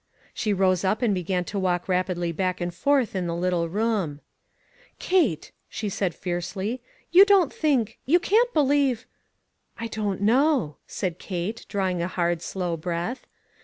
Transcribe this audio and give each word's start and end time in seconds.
She 0.33 0.51
rose 0.51 0.83
up 0.83 1.03
and 1.03 1.13
began 1.13 1.45
to 1.45 1.59
walk 1.59 1.87
rapidly 1.87 2.31
back 2.31 2.59
and 2.59 2.73
forth 2.73 3.15
in 3.15 3.27
the 3.27 3.35
little 3.35 3.69
room. 3.69 4.19
480 4.97 4.97
ONE 4.97 4.99
COMMONPLACE 4.99 4.99
DAY. 4.99 5.07
"Kate," 5.07 5.51
she 5.69 5.89
said 5.89 6.15
fiercely, 6.15 6.81
'you 7.11 7.23
don't 7.23 7.53
think; 7.53 7.99
you 8.07 8.19
can't 8.19 8.51
believe 8.51 9.05
—""I 9.79 9.85
don't 9.85 10.21
know," 10.21 10.77
said 10.87 11.19
Kate, 11.19 11.67
drawing 11.69 12.01
a 12.01 12.07
hard, 12.07 12.41
slow 12.41 12.75
breath. 12.77 13.27